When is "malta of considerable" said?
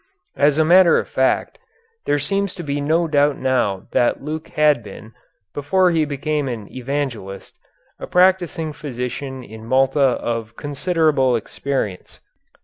9.63-11.35